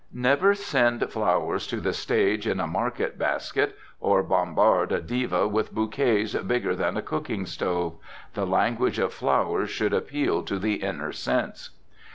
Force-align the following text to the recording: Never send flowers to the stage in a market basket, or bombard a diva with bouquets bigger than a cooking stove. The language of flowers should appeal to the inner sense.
Never 0.11 0.55
send 0.55 1.07
flowers 1.11 1.67
to 1.67 1.79
the 1.79 1.93
stage 1.93 2.47
in 2.47 2.59
a 2.59 2.65
market 2.65 3.19
basket, 3.19 3.77
or 3.99 4.23
bombard 4.23 4.91
a 4.91 4.99
diva 4.99 5.47
with 5.47 5.75
bouquets 5.75 6.33
bigger 6.33 6.75
than 6.75 6.97
a 6.97 7.03
cooking 7.03 7.45
stove. 7.45 7.97
The 8.33 8.47
language 8.47 8.97
of 8.97 9.13
flowers 9.13 9.69
should 9.69 9.93
appeal 9.93 10.41
to 10.41 10.57
the 10.57 10.77
inner 10.81 11.11
sense. 11.11 11.69